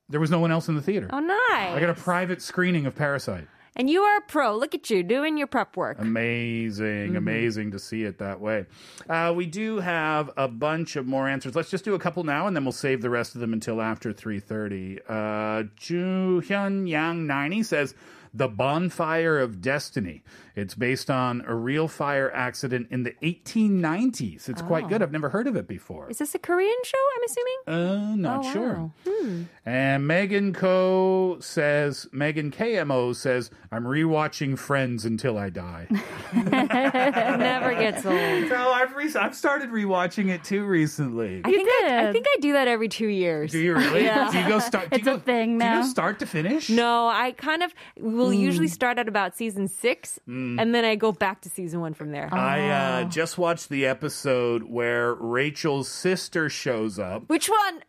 there 0.10 0.20
was 0.20 0.32
no 0.32 0.40
one 0.40 0.52
else 0.52 0.68
in 0.70 0.76
the 0.76 0.82
theater. 0.82 1.10
Oh, 1.12 1.20
nice. 1.20 1.76
I 1.76 1.80
got 1.80 1.90
a 1.90 2.02
private 2.12 2.42
screening 2.42 2.86
of 2.86 2.96
Parasite. 2.96 3.48
And 3.76 3.90
you 3.90 4.02
are 4.04 4.18
a 4.18 4.22
pro. 4.22 4.56
Look 4.56 4.76
at 4.76 4.90
you 4.92 5.02
doing 5.02 5.36
your 5.36 5.48
prep 5.48 5.76
work. 5.76 5.98
Amazing, 6.00 7.16
amazing 7.16 7.72
to 7.72 7.80
see 7.80 8.04
it 8.04 8.20
that 8.20 8.40
way. 8.40 8.68
Uh, 9.10 9.34
we 9.36 9.48
do 9.48 9.80
have 9.80 10.30
a 10.38 10.48
bunch 10.48 10.96
of 10.96 11.08
more 11.08 11.28
answers. 11.28 11.56
Let's 11.56 11.72
just 11.72 11.84
do 11.84 11.96
a 11.96 12.00
couple 12.00 12.24
now, 12.24 12.46
and 12.46 12.56
then 12.56 12.66
we'll 12.66 12.72
save 12.72 13.02
the 13.02 13.10
rest 13.10 13.34
of 13.34 13.42
them 13.42 13.52
until 13.52 13.82
after 13.82 14.14
three 14.14 14.40
thirty. 14.40 15.00
Uh, 15.10 15.64
Ju 15.76 16.42
Hyun 16.46 16.88
Yang 16.88 17.26
ninety 17.26 17.64
says. 17.64 17.96
The 18.36 18.48
Bonfire 18.48 19.38
of 19.40 19.62
Destiny. 19.62 20.24
It's 20.56 20.74
based 20.74 21.10
on 21.12 21.44
a 21.48 21.54
real 21.54 21.88
fire 21.88 22.32
accident 22.34 22.88
in 22.90 23.04
the 23.04 23.14
1890s. 23.22 24.50
It's 24.50 24.62
quite 24.62 24.86
Oh. 24.86 24.88
good. 24.88 25.02
I've 25.04 25.12
never 25.12 25.30
heard 25.30 25.48
of 25.48 25.56
it 25.56 25.68
before. 25.68 26.10
Is 26.10 26.18
this 26.18 26.34
a 26.34 26.40
Korean 26.40 26.74
show, 26.84 26.98
I'm 27.16 27.24
assuming? 27.24 27.58
Uh, 27.68 28.16
not 28.16 28.46
Oh, 28.46 28.52
sure. 28.54 28.74
wow. 28.74 28.92
Hmm. 29.24 29.44
And 29.66 30.06
Megan 30.06 30.52
Co 30.54 31.38
says, 31.40 32.08
Megan 32.12 32.52
KMO 32.52 33.16
says, 33.16 33.50
I'm 33.72 33.86
rewatching 33.86 34.58
Friends 34.58 35.06
until 35.06 35.38
I 35.38 35.50
die. 35.50 35.88
Never 36.34 37.74
gets 37.76 38.06
old. 38.06 38.50
No, 38.50 38.72
I've 38.72 38.94
re- 38.96 39.14
I've 39.16 39.36
started 39.36 39.70
rewatching 39.70 40.30
it 40.30 40.44
too 40.44 40.66
recently. 40.66 41.42
I 41.46 41.52
think 41.52 41.70
I, 41.70 42.08
I 42.10 42.12
think 42.12 42.26
I 42.28 42.40
do 42.42 42.54
that 42.54 42.68
every 42.68 42.90
two 42.90 43.08
years. 43.08 43.52
Do 43.52 43.60
you 43.60 43.76
really? 43.76 44.04
Yeah. 44.04 44.30
Do 44.32 44.40
you 44.40 44.48
go 44.48 44.60
start? 44.60 44.90
Do 44.90 44.96
It's 44.98 45.06
you 45.06 45.14
a 45.14 45.18
go, 45.18 45.22
thing 45.24 45.48
do 45.60 45.66
you 45.66 45.72
now. 45.72 45.82
go 45.82 45.88
start 45.88 46.20
to 46.20 46.26
finish? 46.26 46.70
No, 46.70 47.08
I 47.08 47.32
kind 47.32 47.64
of 47.64 47.74
will 48.00 48.34
usually 48.34 48.68
Mm. 48.68 48.72
start 48.72 48.98
at 49.00 49.08
about 49.08 49.36
season 49.36 49.68
six, 49.68 50.20
and 50.28 50.74
then 50.76 50.86
I 50.86 50.96
go 50.96 51.12
back 51.12 51.42
to 51.42 51.50
season 51.50 51.80
one 51.82 51.94
from 51.94 52.12
there. 52.12 52.30
I 52.34 52.70
uh, 52.70 53.04
just 53.06 53.38
watched 53.38 53.70
the 53.70 53.86
episode 53.86 54.64
where 54.64 55.14
Rachel's 55.16 55.88
sister 55.88 56.50
shows 56.50 56.98
up, 57.00 57.30
Which 57.30 57.48
one? 57.50 57.84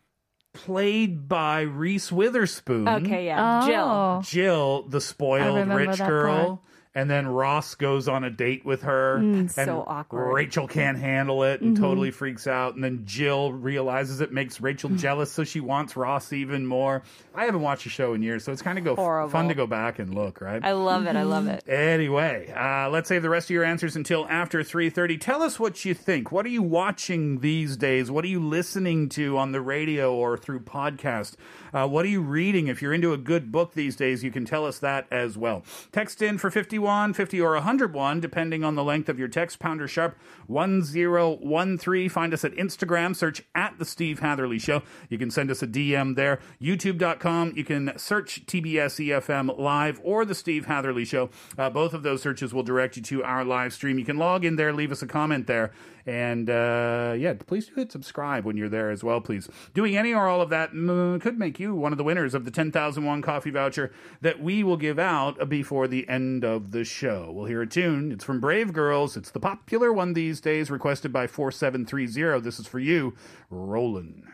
Played 0.54 1.28
by 1.28 1.60
Reese 1.62 2.10
Witherspoon. 2.10 2.88
Okay, 2.88 3.26
yeah, 3.26 3.66
Jill. 3.66 3.84
Oh. 3.84 4.22
Jill, 4.24 4.82
the 4.88 5.00
spoiled 5.00 5.68
rich 5.68 5.98
girl. 5.98 6.46
part. 6.46 6.58
And 6.96 7.10
then 7.10 7.26
Ross 7.26 7.74
goes 7.74 8.06
on 8.06 8.22
a 8.22 8.30
date 8.30 8.64
with 8.64 8.82
her. 8.82 9.18
Mm, 9.18 9.34
and 9.34 9.50
so 9.50 9.82
awkward. 9.86 10.32
Rachel 10.32 10.68
can't 10.68 10.96
handle 10.98 11.42
it 11.42 11.60
and 11.60 11.74
Mm-hmm. 11.74 11.82
totally 11.84 12.10
freaks 12.12 12.46
out. 12.46 12.76
And 12.76 12.84
then 12.84 13.02
Jill 13.04 13.52
realizes 13.52 14.20
it 14.20 14.32
makes 14.32 14.60
Rachel 14.60 14.90
jealous, 14.90 15.32
so 15.32 15.42
she 15.42 15.58
wants 15.58 15.96
Ross 15.96 16.32
even 16.32 16.64
more. 16.66 17.02
I 17.34 17.46
haven't 17.46 17.62
watched 17.62 17.82
the 17.84 17.90
show 17.90 18.14
in 18.14 18.22
years, 18.22 18.44
so 18.44 18.52
it's 18.52 18.62
kind 18.62 18.78
of 18.78 18.84
go 18.84 18.94
Horrible. 18.94 19.30
fun 19.30 19.48
to 19.48 19.54
go 19.54 19.66
back 19.66 19.98
and 19.98 20.14
look, 20.14 20.40
right? 20.40 20.64
I 20.64 20.70
love 20.72 21.06
it. 21.06 21.16
I 21.16 21.22
love 21.24 21.48
it. 21.48 21.64
Anyway, 21.68 22.52
uh, 22.56 22.88
let's 22.90 23.08
save 23.08 23.22
the 23.22 23.28
rest 23.28 23.46
of 23.46 23.54
your 23.54 23.64
answers 23.64 23.96
until 23.96 24.26
after 24.28 24.60
3.30. 24.60 25.20
Tell 25.20 25.42
us 25.42 25.58
what 25.58 25.84
you 25.84 25.94
think. 25.94 26.30
What 26.30 26.46
are 26.46 26.50
you 26.50 26.62
watching 26.62 27.40
these 27.40 27.76
days? 27.76 28.10
What 28.10 28.24
are 28.24 28.28
you 28.28 28.40
listening 28.40 29.08
to 29.10 29.36
on 29.36 29.50
the 29.50 29.60
radio 29.60 30.14
or 30.14 30.36
through 30.36 30.60
podcast? 30.60 31.34
Uh, 31.72 31.88
what 31.88 32.04
are 32.04 32.08
you 32.08 32.20
reading? 32.20 32.68
If 32.68 32.80
you're 32.82 32.92
into 32.94 33.12
a 33.12 33.18
good 33.18 33.50
book 33.50 33.74
these 33.74 33.96
days, 33.96 34.22
you 34.22 34.30
can 34.30 34.44
tell 34.44 34.64
us 34.64 34.78
that 34.78 35.06
as 35.10 35.36
well. 35.36 35.64
Text 35.90 36.22
in 36.22 36.38
for 36.38 36.50
51, 36.84 37.14
50, 37.14 37.40
or 37.40 37.52
101, 37.52 38.20
depending 38.20 38.62
on 38.62 38.74
the 38.74 38.84
length 38.84 39.08
of 39.08 39.18
your 39.18 39.26
text. 39.26 39.58
Pounder 39.58 39.88
sharp 39.88 40.18
1013. 40.48 42.10
Find 42.10 42.34
us 42.34 42.44
at 42.44 42.52
Instagram. 42.52 43.16
Search 43.16 43.42
at 43.54 43.78
The 43.78 43.86
Steve 43.86 44.18
Hatherly 44.18 44.58
Show. 44.58 44.82
You 45.08 45.16
can 45.16 45.30
send 45.30 45.50
us 45.50 45.62
a 45.62 45.66
DM 45.66 46.14
there. 46.14 46.40
YouTube.com. 46.60 47.54
You 47.56 47.64
can 47.64 47.96
search 47.96 48.44
TBS 48.44 49.08
EFM 49.08 49.58
Live 49.58 49.98
or 50.04 50.26
The 50.26 50.34
Steve 50.34 50.66
Hatherly 50.66 51.06
Show. 51.06 51.30
Uh, 51.56 51.70
both 51.70 51.94
of 51.94 52.02
those 52.02 52.20
searches 52.20 52.52
will 52.52 52.62
direct 52.62 52.98
you 52.98 53.02
to 53.04 53.24
our 53.24 53.46
live 53.46 53.72
stream. 53.72 53.98
You 53.98 54.04
can 54.04 54.18
log 54.18 54.44
in 54.44 54.56
there, 54.56 54.70
leave 54.70 54.92
us 54.92 55.00
a 55.00 55.06
comment 55.06 55.46
there. 55.46 55.72
And 56.06 56.50
uh, 56.50 57.14
yeah, 57.16 57.34
please 57.34 57.66
do 57.66 57.74
hit 57.76 57.90
subscribe 57.90 58.44
when 58.44 58.56
you're 58.56 58.68
there 58.68 58.90
as 58.90 59.02
well, 59.02 59.20
please. 59.20 59.48
Doing 59.72 59.96
any 59.96 60.12
or 60.12 60.28
all 60.28 60.42
of 60.42 60.50
that 60.50 60.72
mm, 60.72 61.20
could 61.20 61.38
make 61.38 61.58
you 61.58 61.74
one 61.74 61.92
of 61.92 61.98
the 61.98 62.04
winners 62.04 62.34
of 62.34 62.44
the 62.44 62.50
10,001 62.50 63.22
coffee 63.22 63.50
voucher 63.50 63.90
that 64.20 64.40
we 64.40 64.62
will 64.62 64.76
give 64.76 64.98
out 64.98 65.48
before 65.48 65.88
the 65.88 66.06
end 66.08 66.44
of 66.44 66.72
the 66.74 66.84
show. 66.84 67.30
We'll 67.32 67.46
hear 67.46 67.62
a 67.62 67.66
tune. 67.68 68.10
It's 68.10 68.24
from 68.24 68.40
Brave 68.40 68.72
Girls. 68.72 69.16
It's 69.16 69.30
the 69.30 69.38
popular 69.38 69.92
one 69.92 70.12
these 70.12 70.40
days, 70.40 70.72
requested 70.72 71.12
by 71.12 71.28
4730. 71.28 72.40
This 72.40 72.58
is 72.58 72.66
for 72.66 72.80
you, 72.80 73.14
Roland. 73.48 74.24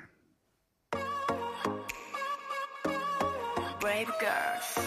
Brave 3.78 4.10
girls, 4.18 4.78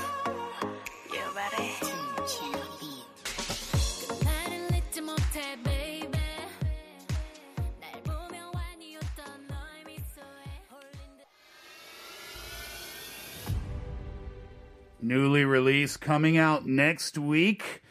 Newly 15.03 15.43
released, 15.43 16.00
coming 16.00 16.38
out 16.38 16.65
next 16.65 17.17
week. 17.17 17.83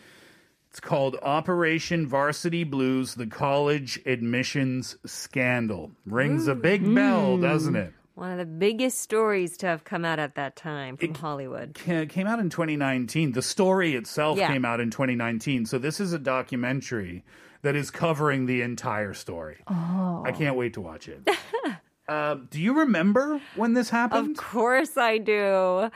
It's 0.71 0.81
called 0.81 1.17
Operation 1.21 2.07
Varsity 2.07 2.65
Blues 2.65 3.15
The 3.17 3.27
College 3.27 4.01
Admissions 4.07 4.97
Scandal. 5.05 5.91
Rings 6.07 6.47
a 6.49 6.55
big 6.55 6.83
bell, 6.95 7.37
doesn't 7.37 7.77
it? 7.77 7.93
One 8.15 8.31
of 8.33 8.39
the 8.39 8.47
biggest 8.47 9.01
stories 9.01 9.59
to 9.59 9.67
have 9.67 9.85
come 9.85 10.07
out 10.07 10.19
at 10.19 10.37
that 10.37 10.57
time 10.57 10.97
from 10.97 11.15
Hollywood. 11.15 11.75
ca- 11.75 12.07
came 12.07 12.27
out 12.27 12.39
in 12.39 12.49
2019. 12.49 13.33
The 13.33 13.43
story 13.43 13.95
itself 13.95 14.39
Yeah. 14.39 14.49
came 14.49 14.65
out 14.65 14.81
in 14.81 14.91
2019. 14.91 15.67
So 15.67 15.77
this 15.79 16.01
is 16.01 16.15
a 16.15 16.19
documentary 16.19 17.25
that 17.61 17.77
is 17.77 17.91
covering 17.91 18.47
the 18.47 18.63
entire 18.63 19.13
story. 19.13 19.59
Oh. 19.69 20.23
I 20.27 20.33
can't 20.33 20.57
wait 20.57 20.73
to 20.75 20.81
watch 20.81 21.09
it. 21.09 21.29
uh, 22.09 22.37
do 22.51 22.59
you 22.61 22.79
remember 22.81 23.41
when 23.57 23.75
this 23.75 23.91
happened? 23.91 24.39
Of 24.39 24.45
course 24.45 24.97
I 24.97 25.19
do. 25.19 25.91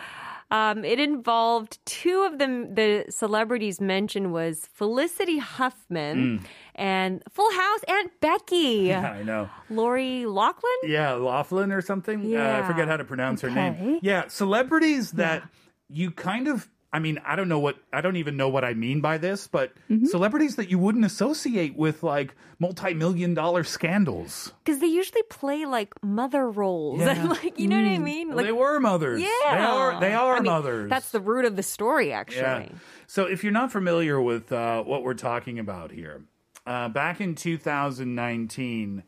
Um, 0.51 0.85
it 0.85 1.01
involved 1.01 1.79
two 1.87 2.23
of 2.23 2.39
them. 2.39 2.75
The 2.75 3.07
celebrities 3.11 3.81
mentioned 3.81 4.33
was 4.33 4.69
Felicity 4.73 5.39
Huffman 5.39 6.45
and 6.77 7.23
Full 7.31 7.51
House 7.53 7.81
Aunt 7.89 8.13
Becky. 8.21 8.85
Mm. 8.85 8.87
Yeah, 8.87 9.11
I 9.11 9.23
know. 9.25 9.49
Lori 9.71 10.25
Laughlin. 10.27 10.73
Yeah, 10.85 11.15
Laughlin 11.15 11.73
or 11.73 11.81
something. 11.81 12.37
Uh, 12.37 12.61
I 12.63 12.67
forget 12.67 12.87
how 12.87 12.97
to 12.97 13.05
pronounce 13.05 13.41
her 13.41 13.51
name. 13.51 13.99
Yeah, 14.03 14.29
celebrities 14.29 15.13
that 15.13 15.43
you 15.89 16.11
kind 16.13 16.47
of. 16.49 16.69
I 16.97 16.99
mean, 16.99 17.21
I 17.27 17.37
don't 17.37 17.49
know 17.51 17.59
what 17.59 17.77
I 17.93 18.01
don't 18.01 18.17
even 18.17 18.39
know 18.39 18.49
what 18.49 18.65
I 18.65 18.73
mean 18.73 19.03
by 19.03 19.19
this, 19.19 19.47
but 19.49 19.73
Mm-hmm. 19.91 20.07
celebrities 20.07 20.57
that 20.57 20.71
you 20.71 20.79
wouldn't 20.79 21.05
associate 21.05 21.77
with 21.77 22.03
like 22.03 22.35
multi-million 22.59 23.35
dollar 23.35 23.65
scandals. 23.65 24.53
Because 24.65 24.81
they 24.81 24.87
usually 24.87 25.23
play 25.29 25.67
like 25.67 25.93
mother 26.03 26.49
roles. 26.51 27.01
Yeah. 27.07 27.23
Like, 27.25 27.59
you 27.59 27.69
know 27.69 27.77
what 27.81 27.91
I 27.91 27.99
mean? 27.99 28.29
Well, 28.29 28.39
Like, 28.39 28.47
they 28.47 28.53
were 28.53 28.81
mothers. 28.81 29.21
Yeah. 29.21 29.29
They 29.51 29.63
are 29.63 30.01
they 30.01 30.15
are 30.15 30.37
I 30.37 30.41
mean, 30.41 30.47
mothers. 30.47 30.89
That's 30.89 31.11
the 31.11 31.21
root 31.21 31.45
of 31.45 31.55
the 31.57 31.63
story, 31.63 32.13
actually. 32.13 32.71
So 33.07 33.27
if 33.27 33.45
you're 33.45 33.53
not 33.53 33.71
familiar 33.71 34.19
with 34.21 34.51
uh, 34.51 34.83
what 34.83 35.03
we're 35.03 35.15
talking 35.15 35.59
about 35.59 35.91
here, 35.91 36.23
uh, 36.67 36.89
back 36.89 37.21
in 37.21 37.35
2019, 37.35 39.03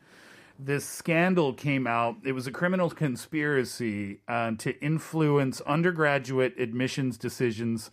this 0.59 0.85
scandal 0.85 1.53
came 1.53 1.87
out. 1.87 2.17
It 2.25 2.33
was 2.33 2.47
a 2.47 2.51
criminal 2.51 2.91
conspiracy 2.91 4.21
uh, 4.27 4.53
to 4.59 4.79
influence 4.83 5.61
undergraduate 5.63 6.59
admissions 6.59 7.17
decisions 7.17 7.91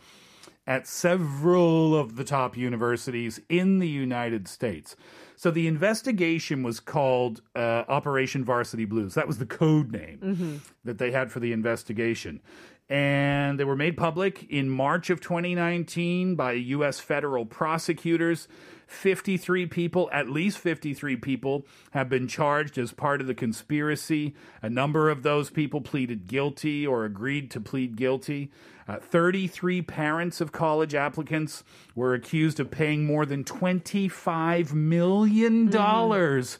at 0.67 0.87
several 0.87 1.95
of 1.95 2.15
the 2.15 2.23
top 2.23 2.57
universities 2.57 3.39
in 3.49 3.77
the 3.77 3.87
United 3.87 4.47
States. 4.47 4.95
So 5.35 5.51
the 5.51 5.67
investigation 5.67 6.63
was 6.63 6.79
called 6.79 7.41
uh, 7.55 7.83
Operation 7.87 8.43
Varsity 8.43 8.85
Blues. 8.85 9.13
That 9.13 9.27
was 9.27 9.37
the 9.37 9.45
code 9.45 9.91
name 9.91 10.61
that 10.83 10.97
they 10.97 11.11
had 11.11 11.31
for 11.31 11.39
the 11.39 11.51
investigation. 11.51 12.41
And 12.89 13.59
they 13.59 13.63
were 13.63 13.75
made 13.75 13.97
public 13.97 14.43
in 14.49 14.69
March 14.69 15.09
of 15.09 15.19
2019 15.19 16.35
by 16.35 16.53
U.S. 16.53 16.99
federal 16.99 17.45
prosecutors. 17.45 18.47
53 18.87 19.65
people, 19.67 20.09
at 20.13 20.29
least 20.29 20.57
53 20.59 21.15
people, 21.17 21.65
have 21.91 22.09
been 22.09 22.27
charged 22.27 22.77
as 22.77 22.91
part 22.93 23.21
of 23.21 23.27
the 23.27 23.33
conspiracy. 23.35 24.35
A 24.61 24.69
number 24.69 25.09
of 25.09 25.23
those 25.23 25.49
people 25.49 25.81
pleaded 25.81 26.27
guilty 26.27 26.85
or 26.85 27.05
agreed 27.05 27.49
to 27.51 27.59
plead 27.61 27.95
guilty. 27.95 28.51
Uh, 28.87 28.97
33 28.99 29.81
parents 29.81 30.39
of 30.39 30.51
college 30.51 30.93
applicants 30.93 31.63
were 31.95 32.13
accused 32.13 32.59
of 32.59 32.69
paying 32.69 33.03
more 33.03 33.25
than 33.25 33.43
$25 33.43 34.73
million 34.73 35.71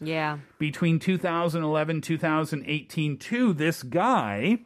Yeah. 0.02 0.38
between 0.58 0.98
2011 1.00 2.02
2018 2.02 3.18
to 3.18 3.54
this 3.54 3.84
guy 3.84 4.60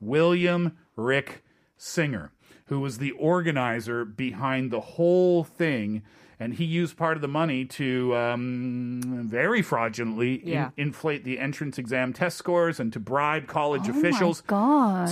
William 0.00 0.76
Rick 0.96 1.42
Singer 1.76 2.30
who 2.68 2.80
was 2.80 2.96
the 2.96 3.12
organizer 3.12 4.06
behind 4.06 4.70
the 4.70 4.80
whole 4.80 5.44
thing 5.44 6.02
and 6.40 6.54
he 6.54 6.64
used 6.64 6.96
part 6.96 7.16
of 7.16 7.20
the 7.22 7.28
money 7.28 7.64
to 7.64 8.14
um, 8.16 9.00
very 9.26 9.62
fraudulently 9.62 10.34
in- 10.34 10.72
inflate 10.76 11.24
the 11.24 11.38
entrance 11.38 11.78
exam 11.78 12.12
test 12.12 12.36
scores 12.36 12.80
and 12.80 12.92
to 12.92 13.00
bribe 13.00 13.46
college 13.46 13.88
Oh 13.88 13.98
officials 13.98 14.42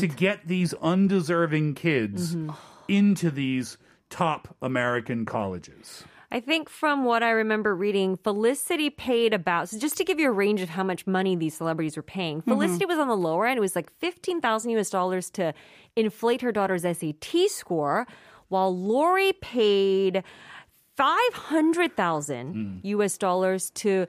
to 0.01 0.07
get 0.07 0.47
these 0.47 0.75
undeserving 0.75 1.75
kids 1.75 2.37
into 2.89 3.31
these 3.31 3.79
top 4.11 4.55
American 4.61 5.25
colleges. 5.25 6.05
I 6.31 6.41
think 6.41 6.71
from 6.71 7.05
what 7.05 7.23
I 7.23 7.31
remember 7.31 7.75
reading, 7.77 8.17
Felicity 8.17 8.89
paid 8.89 9.35
about, 9.35 9.69
so 9.69 9.79
just 9.79 9.99
to 9.99 10.05
give 10.05 10.19
you 10.19 10.29
a 10.31 10.33
range 10.33 10.63
of 10.63 10.71
how 10.71 10.83
much 10.83 11.07
money 11.07 11.37
these 11.37 11.53
celebrities 11.55 11.95
were 11.95 12.03
paying, 12.03 12.41
Felicity 12.41 12.87
was 12.87 12.99
on 12.99 13.09
the 13.09 13.17
lower 13.17 13.47
end. 13.47 13.59
It 13.59 13.61
was 13.61 13.77
like 13.77 13.91
15,000 13.99 14.71
US 14.71 14.89
dollars 14.89 15.29
to 15.31 15.53
inflate 15.95 16.41
her 16.41 16.51
daughter's 16.51 16.83
SAT 16.83 17.51
score, 17.51 18.07
while 18.49 18.75
Lori 18.75 19.35
paid 19.35 20.23
500,000 21.03 22.81
US 22.85 23.19
dollars 23.19 23.71
to 23.71 24.07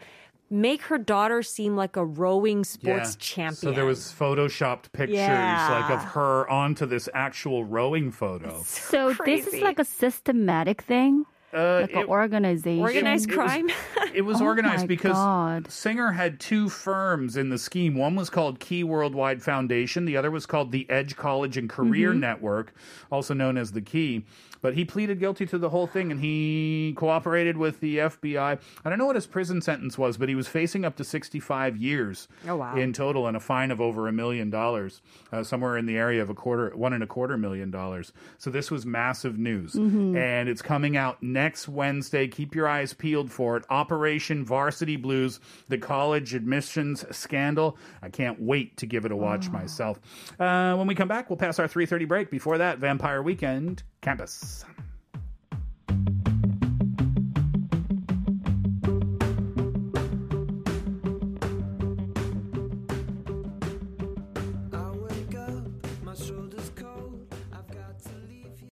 make 0.49 0.83
her 0.83 0.97
daughter 0.99 1.41
seem 1.41 1.75
like 1.75 1.95
a 1.97 2.05
rowing 2.05 2.63
sports 2.63 3.15
champion. 3.15 3.55
So 3.55 3.71
there 3.71 3.85
was 3.85 4.13
photoshopped 4.17 4.91
pictures 4.91 5.17
Yeah. 5.17 5.79
like 5.81 5.89
of 5.91 6.03
her 6.13 6.47
onto 6.49 6.85
this 6.85 7.09
actual 7.13 7.65
rowing 7.65 8.11
photo. 8.11 8.61
So 8.63 9.13
this 9.25 9.47
is 9.47 9.61
like 9.61 9.79
a 9.79 9.85
systematic 9.85 10.81
thing, 10.83 11.25
Uh, 11.53 11.81
like 11.81 11.93
an 11.93 11.99
it- 12.01 12.07
organization. 12.07 12.81
Organized 12.81 13.29
It 13.31 13.37
was- 13.37 13.45
crime. 13.47 13.69
It 14.13 14.21
was 14.21 14.41
Oh 14.41 14.45
organized 14.45 14.87
because 14.87 15.13
God. 15.13 15.71
Singer 15.71 16.11
had 16.11 16.39
two 16.39 16.69
firms 16.69 17.35
in 17.37 17.49
the 17.49 17.57
scheme. 17.57 17.95
One 17.95 18.15
was 18.15 18.29
called 18.29 18.59
Key 18.59 18.83
Worldwide 18.83 19.41
Foundation. 19.41 20.05
The 20.05 20.17
other 20.17 20.29
was 20.29 20.45
called 20.45 20.71
the 20.71 20.87
Edge 20.89 21.15
College 21.15 21.57
and 21.57 21.67
Career 21.69 22.11
Mm-hmm. 22.11 22.19
Network, 22.19 22.73
also 23.11 23.33
known 23.33 23.57
as 23.57 23.71
the 23.71 23.81
Key. 23.81 24.25
But 24.63 24.73
he 24.73 24.85
pleaded 24.85 25.19
guilty 25.19 25.45
to 25.45 25.59
the 25.59 25.69
whole 25.69 25.85
thing 25.85 26.09
and 26.11 26.19
he 26.19 26.95
cooperated 26.97 27.57
with 27.57 27.79
the 27.81 27.97
FBI. 27.97 28.59
I 28.83 28.89
don't 28.89 28.97
know 28.97 29.05
what 29.05 29.15
his 29.15 29.27
prison 29.27 29.61
sentence 29.61 29.97
was, 29.97 30.17
but 30.17 30.29
he 30.29 30.35
was 30.35 30.47
facing 30.47 30.85
up 30.85 30.95
to 30.95 31.03
65 31.03 31.77
years 31.77 32.27
Oh, 32.47 32.55
wow. 32.55 32.75
in 32.75 32.93
total 32.93 33.27
and 33.27 33.37
a 33.37 33.39
fine 33.41 33.69
of 33.69 33.79
over 33.81 34.07
a 34.07 34.11
million 34.13 34.49
dollars, 34.49 35.01
uh, 35.31 35.43
somewhere 35.43 35.77
in 35.77 35.85
the 35.85 35.97
area 35.97 36.21
of 36.23 36.29
a 36.29 36.33
quarter, 36.33 36.71
one 36.75 36.93
and 36.93 37.03
a 37.03 37.07
quarter 37.07 37.37
million 37.37 37.69
dollars. 37.69 38.13
So 38.39 38.49
this 38.49 38.71
was 38.71 38.85
massive 38.85 39.37
news. 39.37 39.75
And 39.75 40.47
it's 40.49 40.61
coming 40.61 40.95
out 40.97 41.21
next 41.21 41.67
Wednesday. 41.67 42.27
Keep 42.29 42.55
your 42.55 42.67
eyes 42.67 42.93
peeled 42.93 43.29
for 43.31 43.57
it. 43.57 43.65
Operation 43.69 44.45
Varsity 44.45 44.95
Blues, 44.95 45.41
the 45.67 45.77
college 45.77 46.33
admissions 46.33 47.05
scandal. 47.15 47.77
I 48.01 48.07
can't 48.09 48.41
wait 48.41 48.77
to 48.77 48.85
give 48.85 49.03
it 49.03 49.11
a 49.11 49.15
watch 49.15 49.49
myself. 49.49 49.99
Uh, 50.39 50.75
when 50.75 50.87
we 50.87 50.95
come 50.95 51.09
back, 51.09 51.29
we'll 51.29 51.37
pass 51.37 51.59
our 51.59 51.67
3.30 51.67 52.07
break. 52.07 52.31
Before 52.31 52.57
that, 52.59 52.77
Vampire 52.79 53.21
Weekend 53.21 53.83
Campus. 54.03 54.65